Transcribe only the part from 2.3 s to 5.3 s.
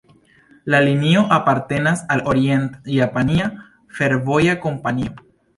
Orient-Japania Fervoja Kompanio.